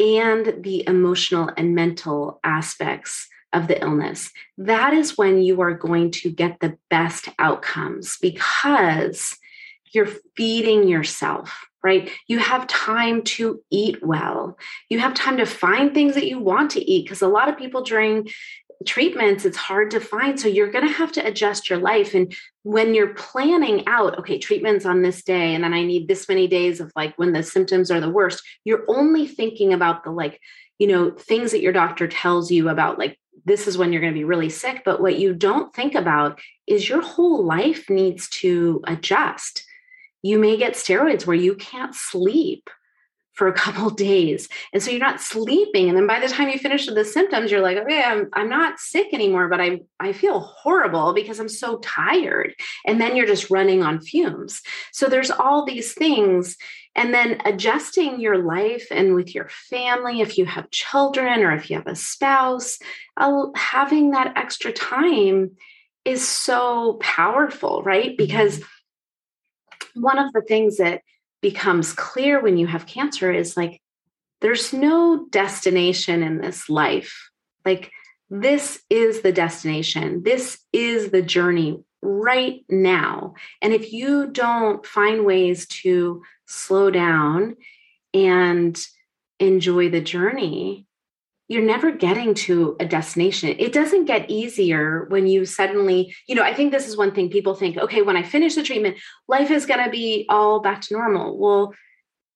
and 0.00 0.62
the 0.62 0.86
emotional 0.86 1.50
and 1.56 1.74
mental 1.74 2.40
aspects 2.44 3.28
of 3.52 3.68
the 3.68 3.80
illness. 3.80 4.30
That 4.58 4.92
is 4.92 5.16
when 5.16 5.40
you 5.40 5.60
are 5.60 5.74
going 5.74 6.10
to 6.12 6.30
get 6.30 6.60
the 6.60 6.76
best 6.90 7.28
outcomes 7.38 8.18
because 8.20 9.36
you're 9.92 10.10
feeding 10.36 10.88
yourself, 10.88 11.66
right? 11.82 12.10
You 12.26 12.40
have 12.40 12.66
time 12.66 13.22
to 13.22 13.62
eat 13.70 14.04
well. 14.04 14.58
You 14.88 14.98
have 14.98 15.14
time 15.14 15.36
to 15.36 15.46
find 15.46 15.94
things 15.94 16.14
that 16.14 16.26
you 16.26 16.40
want 16.40 16.72
to 16.72 16.84
eat 16.84 17.04
because 17.04 17.22
a 17.22 17.28
lot 17.28 17.48
of 17.48 17.56
people 17.56 17.82
during 17.82 18.28
treatments 18.86 19.44
it's 19.44 19.56
hard 19.56 19.90
to 19.90 20.00
find 20.00 20.38
so 20.38 20.48
you're 20.48 20.70
going 20.70 20.86
to 20.86 20.92
have 20.92 21.12
to 21.12 21.26
adjust 21.26 21.68
your 21.68 21.78
life 21.78 22.14
and 22.14 22.34
when 22.62 22.94
you're 22.94 23.14
planning 23.14 23.82
out 23.86 24.18
okay 24.18 24.38
treatments 24.38 24.84
on 24.86 25.02
this 25.02 25.22
day 25.22 25.54
and 25.54 25.64
then 25.64 25.74
i 25.74 25.82
need 25.82 26.08
this 26.08 26.28
many 26.28 26.46
days 26.46 26.80
of 26.80 26.92
like 26.96 27.16
when 27.16 27.32
the 27.32 27.42
symptoms 27.42 27.90
are 27.90 28.00
the 28.00 28.10
worst 28.10 28.42
you're 28.64 28.84
only 28.88 29.26
thinking 29.26 29.72
about 29.72 30.04
the 30.04 30.10
like 30.10 30.40
you 30.78 30.86
know 30.86 31.10
things 31.10 31.52
that 31.52 31.62
your 31.62 31.72
doctor 31.72 32.06
tells 32.06 32.50
you 32.50 32.68
about 32.68 32.98
like 32.98 33.18
this 33.46 33.66
is 33.66 33.76
when 33.76 33.92
you're 33.92 34.00
going 34.00 34.12
to 34.12 34.18
be 34.18 34.24
really 34.24 34.48
sick 34.48 34.82
but 34.84 35.00
what 35.00 35.18
you 35.18 35.34
don't 35.34 35.74
think 35.74 35.94
about 35.94 36.40
is 36.66 36.88
your 36.88 37.02
whole 37.02 37.44
life 37.44 37.90
needs 37.90 38.28
to 38.28 38.82
adjust. 38.86 39.64
You 40.22 40.38
may 40.38 40.56
get 40.56 40.74
steroids 40.74 41.26
where 41.26 41.36
you 41.36 41.54
can't 41.54 41.94
sleep 41.94 42.70
for 43.34 43.48
a 43.48 43.52
couple 43.52 43.90
days. 44.10 44.48
And 44.72 44.82
so 44.82 44.90
you're 44.90 45.00
not 45.00 45.20
sleeping. 45.20 45.88
And 45.88 45.98
then 45.98 46.06
by 46.06 46.20
the 46.20 46.28
time 46.28 46.48
you 46.48 46.58
finish 46.58 46.86
with 46.86 46.94
the 46.94 47.04
symptoms, 47.04 47.50
you're 47.50 47.60
like, 47.60 47.76
okay, 47.78 48.02
I'm, 48.02 48.28
I'm 48.32 48.48
not 48.48 48.78
sick 48.78 49.12
anymore, 49.12 49.48
but 49.48 49.60
I, 49.60 49.80
I 50.00 50.12
feel 50.12 50.40
horrible 50.40 51.12
because 51.12 51.38
I'm 51.38 51.48
so 51.48 51.78
tired. 51.78 52.54
And 52.86 53.00
then 53.00 53.16
you're 53.16 53.26
just 53.26 53.50
running 53.50 53.82
on 53.82 54.00
fumes. 54.00 54.62
So 54.92 55.06
there's 55.06 55.30
all 55.30 55.64
these 55.64 55.92
things. 55.92 56.56
And 56.96 57.12
then 57.12 57.40
adjusting 57.44 58.20
your 58.20 58.38
life 58.38 58.86
and 58.92 59.14
with 59.14 59.34
your 59.34 59.48
family, 59.48 60.20
if 60.20 60.38
you 60.38 60.46
have 60.46 60.70
children 60.70 61.42
or 61.42 61.52
if 61.52 61.68
you 61.68 61.76
have 61.76 61.88
a 61.88 61.96
spouse, 61.96 62.78
having 63.56 64.12
that 64.12 64.34
extra 64.36 64.72
time 64.72 65.56
is 66.04 66.26
so 66.26 66.94
powerful, 67.00 67.82
right? 67.82 68.16
Because 68.16 68.58
mm-hmm. 68.58 70.02
one 70.02 70.18
of 70.18 70.32
the 70.32 70.42
things 70.42 70.76
that 70.76 71.00
becomes 71.44 71.92
clear 71.92 72.40
when 72.40 72.56
you 72.56 72.66
have 72.66 72.86
cancer 72.86 73.30
is 73.30 73.54
like 73.54 73.82
there's 74.40 74.72
no 74.72 75.26
destination 75.28 76.22
in 76.22 76.38
this 76.38 76.70
life. 76.70 77.30
Like 77.66 77.92
this 78.30 78.82
is 78.88 79.20
the 79.20 79.30
destination. 79.30 80.22
This 80.22 80.58
is 80.72 81.10
the 81.10 81.20
journey 81.20 81.84
right 82.00 82.64
now. 82.70 83.34
And 83.60 83.74
if 83.74 83.92
you 83.92 84.28
don't 84.28 84.86
find 84.86 85.26
ways 85.26 85.66
to 85.82 86.22
slow 86.46 86.90
down 86.90 87.56
and 88.14 88.82
enjoy 89.38 89.90
the 89.90 90.00
journey, 90.00 90.86
you're 91.48 91.62
never 91.62 91.90
getting 91.90 92.34
to 92.34 92.76
a 92.80 92.86
destination. 92.86 93.54
It 93.58 93.72
doesn't 93.72 94.06
get 94.06 94.30
easier 94.30 95.04
when 95.10 95.26
you 95.26 95.44
suddenly, 95.44 96.14
you 96.26 96.34
know, 96.34 96.42
I 96.42 96.54
think 96.54 96.72
this 96.72 96.88
is 96.88 96.96
one 96.96 97.14
thing 97.14 97.28
people 97.28 97.54
think, 97.54 97.76
okay, 97.76 98.02
when 98.02 98.16
I 98.16 98.22
finish 98.22 98.54
the 98.54 98.62
treatment, 98.62 98.96
life 99.28 99.50
is 99.50 99.66
going 99.66 99.84
to 99.84 99.90
be 99.90 100.24
all 100.28 100.60
back 100.60 100.80
to 100.82 100.94
normal. 100.94 101.38
Well, 101.38 101.74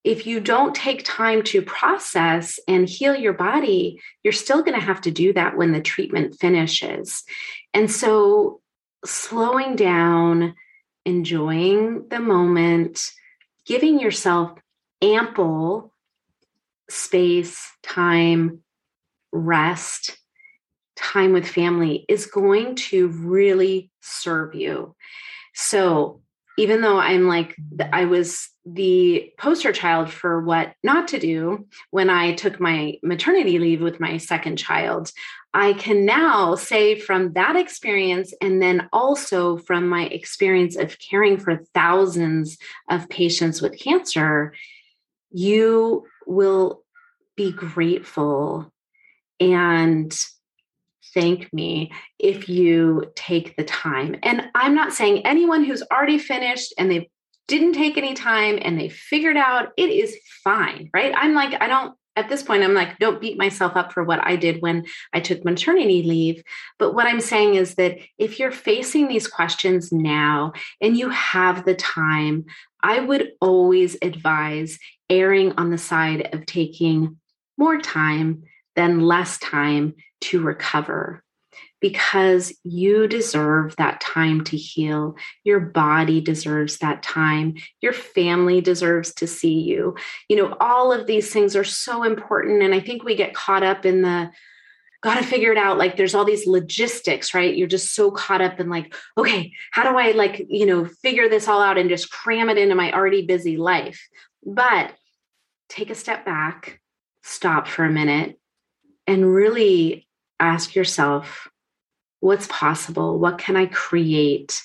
if 0.04 0.26
you 0.26 0.40
don't 0.40 0.74
take 0.74 1.04
time 1.04 1.42
to 1.44 1.62
process 1.62 2.58
and 2.68 2.88
heal 2.88 3.16
your 3.16 3.32
body, 3.32 4.00
you're 4.22 4.32
still 4.32 4.62
going 4.62 4.78
to 4.78 4.86
have 4.86 5.00
to 5.02 5.10
do 5.10 5.32
that 5.32 5.56
when 5.56 5.72
the 5.72 5.80
treatment 5.80 6.36
finishes. 6.38 7.24
And 7.74 7.90
so, 7.90 8.60
slowing 9.04 9.76
down, 9.76 10.54
enjoying 11.04 12.08
the 12.08 12.20
moment, 12.20 13.10
giving 13.66 13.98
yourself 14.00 14.58
ample 15.02 15.92
space, 16.88 17.70
time, 17.82 18.62
rest, 19.32 20.16
time 20.96 21.32
with 21.32 21.46
family 21.46 22.04
is 22.08 22.26
going 22.26 22.74
to 22.74 23.08
really 23.08 23.90
serve 24.00 24.54
you. 24.54 24.94
So, 25.54 26.22
even 26.56 26.80
though 26.80 26.98
I'm 26.98 27.28
like, 27.28 27.54
I 27.92 28.06
was 28.06 28.48
the 28.66 29.32
poster 29.38 29.70
child 29.70 30.10
for 30.10 30.42
what 30.42 30.74
not 30.82 31.06
to 31.08 31.20
do 31.20 31.68
when 31.92 32.10
I 32.10 32.34
took 32.34 32.58
my 32.58 32.98
maternity 33.00 33.60
leave 33.60 33.80
with 33.80 34.00
my 34.00 34.16
second 34.16 34.56
child, 34.56 35.12
I 35.54 35.74
can 35.74 36.04
now 36.04 36.56
say 36.56 36.98
from 36.98 37.32
that 37.34 37.54
experience, 37.54 38.34
and 38.42 38.60
then 38.60 38.88
also 38.92 39.56
from 39.56 39.88
my 39.88 40.06
experience 40.06 40.76
of 40.76 40.98
caring 40.98 41.38
for 41.38 41.62
thousands 41.74 42.58
of 42.90 43.08
patients 43.08 43.62
with 43.62 43.78
cancer, 43.78 44.52
you 45.30 46.06
will 46.26 46.82
be 47.36 47.52
grateful 47.52 48.72
and 49.40 50.16
thank 51.14 51.52
me 51.52 51.92
if 52.18 52.48
you 52.48 53.12
take 53.14 53.56
the 53.56 53.64
time. 53.64 54.16
And 54.22 54.48
I'm 54.54 54.74
not 54.74 54.92
saying 54.92 55.26
anyone 55.26 55.64
who's 55.64 55.82
already 55.90 56.18
finished 56.18 56.74
and 56.78 56.90
they 56.90 57.10
didn't 57.46 57.72
take 57.72 57.96
any 57.96 58.14
time 58.14 58.58
and 58.60 58.78
they 58.78 58.88
figured 58.88 59.36
out 59.36 59.72
it 59.76 59.90
is 59.90 60.16
fine, 60.44 60.90
right? 60.92 61.14
I'm 61.16 61.34
like, 61.34 61.60
I 61.60 61.66
don't, 61.66 61.94
at 62.14 62.28
this 62.28 62.42
point, 62.42 62.62
I'm 62.62 62.74
like, 62.74 62.98
don't 62.98 63.20
beat 63.20 63.38
myself 63.38 63.76
up 63.76 63.92
for 63.92 64.02
what 64.02 64.22
I 64.24 64.36
did 64.36 64.60
when 64.60 64.84
I 65.12 65.20
took 65.20 65.44
maternity 65.44 66.02
leave. 66.02 66.42
But 66.78 66.92
what 66.92 67.06
I'm 67.06 67.20
saying 67.20 67.54
is 67.54 67.76
that 67.76 67.98
if 68.18 68.38
you're 68.38 68.50
facing 68.50 69.08
these 69.08 69.28
questions 69.28 69.92
now 69.92 70.52
and 70.80 70.96
you 70.96 71.10
have 71.10 71.64
the 71.64 71.76
time, 71.76 72.44
I 72.82 73.00
would 73.00 73.30
always 73.40 73.96
advise 74.02 74.78
erring 75.08 75.52
on 75.52 75.70
the 75.70 75.78
side 75.78 76.34
of 76.34 76.44
taking 76.44 77.18
more 77.56 77.78
time 77.78 78.42
then 78.78 79.00
less 79.00 79.38
time 79.38 79.94
to 80.20 80.40
recover 80.40 81.22
because 81.80 82.52
you 82.64 83.06
deserve 83.06 83.76
that 83.76 84.00
time 84.00 84.42
to 84.44 84.56
heal. 84.56 85.16
Your 85.44 85.60
body 85.60 86.20
deserves 86.20 86.78
that 86.78 87.02
time. 87.02 87.54
Your 87.80 87.92
family 87.92 88.60
deserves 88.60 89.14
to 89.14 89.26
see 89.26 89.60
you. 89.60 89.96
You 90.28 90.36
know, 90.36 90.56
all 90.60 90.92
of 90.92 91.06
these 91.06 91.32
things 91.32 91.54
are 91.54 91.64
so 91.64 92.02
important. 92.02 92.62
And 92.62 92.74
I 92.74 92.80
think 92.80 93.04
we 93.04 93.14
get 93.14 93.34
caught 93.34 93.62
up 93.62 93.86
in 93.86 94.02
the, 94.02 94.30
got 95.02 95.18
to 95.18 95.24
figure 95.24 95.52
it 95.52 95.58
out. 95.58 95.78
Like 95.78 95.96
there's 95.96 96.14
all 96.14 96.24
these 96.24 96.46
logistics, 96.46 97.32
right? 97.32 97.56
You're 97.56 97.68
just 97.68 97.94
so 97.94 98.10
caught 98.10 98.42
up 98.42 98.58
in 98.58 98.68
like, 98.68 98.92
okay, 99.16 99.52
how 99.70 99.88
do 99.88 99.96
I 99.96 100.10
like, 100.12 100.44
you 100.48 100.66
know, 100.66 100.84
figure 100.84 101.28
this 101.28 101.46
all 101.46 101.60
out 101.60 101.78
and 101.78 101.88
just 101.88 102.10
cram 102.10 102.48
it 102.48 102.58
into 102.58 102.74
my 102.74 102.92
already 102.92 103.24
busy 103.24 103.56
life? 103.56 104.08
But 104.44 104.94
take 105.68 105.90
a 105.90 105.94
step 105.94 106.24
back, 106.24 106.80
stop 107.22 107.68
for 107.68 107.84
a 107.84 107.90
minute, 107.90 108.38
and 109.08 109.34
really 109.34 110.06
ask 110.38 110.74
yourself 110.74 111.48
what's 112.20 112.46
possible? 112.48 113.18
What 113.18 113.38
can 113.38 113.56
I 113.56 113.66
create? 113.66 114.62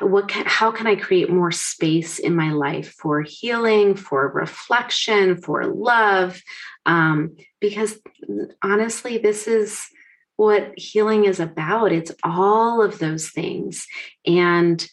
What 0.00 0.28
can, 0.28 0.44
how 0.46 0.72
can 0.72 0.86
I 0.86 0.96
create 0.96 1.30
more 1.30 1.52
space 1.52 2.18
in 2.18 2.34
my 2.34 2.50
life 2.52 2.94
for 2.98 3.22
healing, 3.22 3.94
for 3.94 4.28
reflection, 4.28 5.36
for 5.36 5.66
love? 5.66 6.42
Um, 6.86 7.36
because 7.60 8.00
honestly, 8.62 9.18
this 9.18 9.46
is 9.46 9.86
what 10.36 10.76
healing 10.76 11.26
is 11.26 11.38
about. 11.38 11.92
It's 11.92 12.12
all 12.24 12.82
of 12.82 12.98
those 12.98 13.28
things. 13.28 13.86
And 14.26 14.84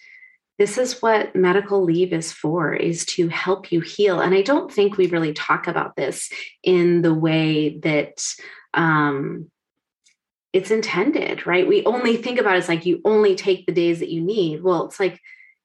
this 0.59 0.77
is 0.77 1.01
what 1.01 1.35
medical 1.35 1.83
leave 1.83 2.11
is 2.11 2.33
for 2.33 2.73
is 2.73 3.05
to 3.05 3.29
help 3.29 3.71
you 3.71 3.79
heal 3.79 4.19
and 4.19 4.35
i 4.35 4.41
don't 4.41 4.71
think 4.71 4.97
we 4.97 5.07
really 5.07 5.33
talk 5.33 5.67
about 5.67 5.95
this 5.95 6.29
in 6.63 7.01
the 7.01 7.13
way 7.13 7.79
that 7.79 8.21
um, 8.73 9.49
it's 10.53 10.71
intended 10.71 11.45
right 11.45 11.67
we 11.67 11.85
only 11.85 12.17
think 12.17 12.39
about 12.39 12.55
it 12.55 12.59
as 12.59 12.69
like 12.69 12.85
you 12.85 13.01
only 13.05 13.35
take 13.35 13.65
the 13.65 13.71
days 13.71 13.99
that 13.99 14.09
you 14.09 14.21
need 14.21 14.63
well 14.63 14.85
it's 14.85 14.99
like 14.99 15.19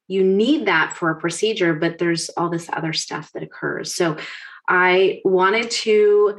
you 0.09 0.23
need 0.23 0.67
that 0.67 0.95
for 0.95 1.11
a 1.11 1.21
procedure 1.21 1.75
but 1.75 1.99
there's 1.99 2.29
all 2.31 2.51
this 2.51 2.69
other 2.73 2.93
stuff 2.93 3.31
that 3.33 3.43
occurs 3.43 3.95
so 3.95 4.17
i 4.69 5.21
wanted 5.25 5.71
to 5.71 6.37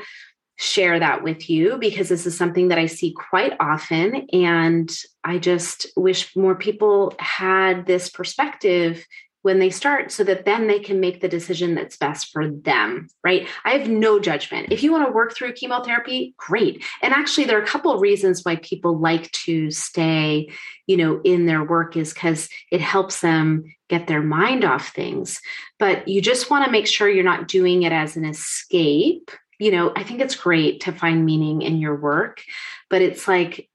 share 0.58 1.00
that 1.00 1.24
with 1.24 1.50
you 1.50 1.78
because 1.78 2.08
this 2.10 2.26
is 2.26 2.38
something 2.38 2.70
that 2.70 2.78
I 2.78 2.86
see 2.86 3.12
quite 3.12 3.54
often. 3.60 4.28
And 4.32 4.90
I 5.24 5.38
just 5.38 5.88
wish 5.98 6.36
more 6.36 6.56
people 6.56 7.14
had 7.20 7.86
this 7.86 8.10
perspective 8.10 9.06
when 9.46 9.60
they 9.60 9.70
start 9.70 10.12
so 10.12 10.24
that 10.24 10.44
then 10.44 10.66
they 10.66 10.80
can 10.80 11.00
make 11.00 11.22
the 11.22 11.28
decision 11.28 11.76
that's 11.76 11.98
best 11.98 12.32
for 12.32 12.50
them, 12.50 13.08
right? 13.24 13.48
I 13.64 13.78
have 13.78 13.88
no 13.88 14.20
judgment. 14.20 14.72
If 14.72 14.82
you 14.82 14.92
want 14.92 15.08
to 15.08 15.14
work 15.14 15.36
through 15.36 15.54
chemotherapy, 15.54 16.34
great. 16.38 16.84
And 17.04 17.14
actually 17.14 17.46
there 17.46 17.60
are 17.60 17.62
a 17.62 17.68
couple 17.68 17.92
of 17.92 18.02
reasons 18.02 18.42
why 18.42 18.56
people 18.56 18.98
like 18.98 19.32
to 19.34 19.70
stay, 19.70 20.50
you 20.88 20.98
know, 20.98 21.22
in 21.24 21.46
their 21.46 21.64
work 21.64 21.96
is 21.96 22.12
cuz 22.12 22.50
it 22.72 22.82
helps 22.82 23.22
them 23.22 23.66
get 23.88 24.08
their 24.08 24.24
mind 24.24 24.66
off 24.66 24.88
things. 24.96 25.40
But 25.78 26.08
you 26.08 26.24
just 26.24 26.50
want 26.50 26.66
to 26.66 26.72
make 26.72 26.88
sure 26.88 27.08
you're 27.08 27.24
not 27.24 27.48
doing 27.48 27.84
it 27.84 27.92
as 27.92 28.18
an 28.18 28.26
escape 28.26 29.30
you 29.58 29.72
know, 29.72 29.94
I 29.96 30.04
think 30.04 30.20
it's 30.20 30.36
great 30.36 30.82
to 30.82 30.92
find 30.92 31.24
meaning 31.24 31.62
in 31.62 31.78
your 31.78 31.96
work, 31.96 32.42
but 32.90 33.02
it's 33.02 33.26
like, 33.26 33.70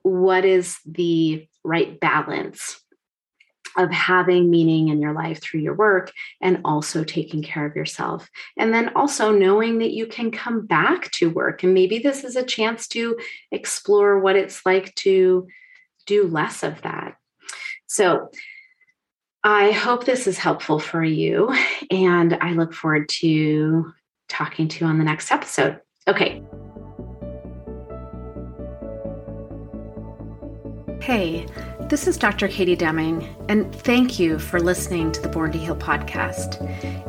what 0.00 0.46
is 0.46 0.78
the 0.86 1.46
right 1.62 2.00
balance 2.00 2.80
of 3.76 3.90
having 3.90 4.50
meaning 4.50 4.88
in 4.88 5.00
your 5.00 5.12
life 5.12 5.40
through 5.40 5.60
your 5.60 5.74
work 5.74 6.12
and 6.40 6.60
also 6.64 7.04
taking 7.04 7.42
care 7.42 7.66
of 7.66 7.76
yourself. 7.76 8.30
And 8.56 8.72
then 8.72 8.90
also 8.96 9.32
knowing 9.32 9.78
that 9.78 9.92
you 9.92 10.06
can 10.06 10.30
come 10.30 10.66
back 10.66 11.10
to 11.12 11.30
work. 11.30 11.62
And 11.62 11.74
maybe 11.74 11.98
this 11.98 12.24
is 12.24 12.36
a 12.36 12.42
chance 12.42 12.88
to 12.88 13.18
explore 13.50 14.18
what 14.18 14.36
it's 14.36 14.64
like 14.64 14.94
to 14.96 15.46
do 16.06 16.26
less 16.26 16.62
of 16.62 16.80
that. 16.82 17.16
So, 17.86 18.30
I 19.44 19.70
hope 19.70 20.04
this 20.04 20.26
is 20.26 20.38
helpful 20.38 20.80
for 20.80 21.04
you. 21.04 21.54
And 21.88 22.36
I 22.40 22.50
look 22.50 22.74
forward 22.74 23.08
to 23.20 23.92
talking 24.28 24.66
to 24.66 24.84
you 24.84 24.90
on 24.90 24.98
the 24.98 25.04
next 25.04 25.30
episode. 25.30 25.80
Okay. 26.08 26.42
Hey, 31.00 31.46
this 31.88 32.08
is 32.08 32.18
Dr. 32.18 32.48
Katie 32.48 32.74
Deming, 32.74 33.36
and 33.48 33.72
thank 33.72 34.18
you 34.18 34.40
for 34.40 34.58
listening 34.58 35.12
to 35.12 35.20
the 35.20 35.28
Born 35.28 35.52
to 35.52 35.58
Heal 35.58 35.76
podcast. 35.76 36.60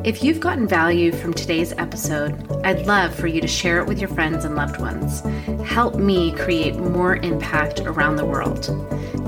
If 0.06 0.22
you've 0.22 0.38
gotten 0.38 0.68
value 0.68 1.10
from 1.10 1.34
today's 1.34 1.72
episode, 1.72 2.48
I'd 2.64 2.86
love 2.86 3.12
for 3.12 3.26
you 3.26 3.40
to 3.40 3.48
share 3.48 3.80
it 3.80 3.86
with 3.86 3.98
your 3.98 4.08
friends 4.08 4.44
and 4.44 4.54
loved 4.54 4.80
ones. 4.80 5.20
Help 5.66 5.96
me 5.96 6.30
create 6.32 6.76
more 6.76 7.16
impact 7.16 7.80
around 7.80 8.16
the 8.16 8.26
world. 8.26 8.66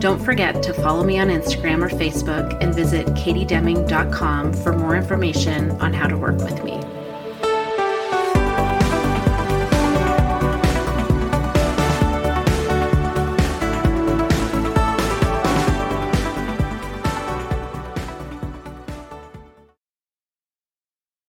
Don't 0.00 0.24
forget 0.24 0.62
to 0.62 0.72
follow 0.72 1.02
me 1.02 1.18
on 1.18 1.28
Instagram 1.28 1.82
or 1.82 1.88
Facebook 1.88 2.56
and 2.62 2.72
visit 2.72 3.06
katiedeming.com 3.08 4.52
for 4.52 4.72
more 4.72 4.94
information 4.94 5.72
on 5.80 5.92
how 5.92 6.06
to 6.06 6.16
work 6.16 6.38
with 6.38 6.62
me. 6.62 6.80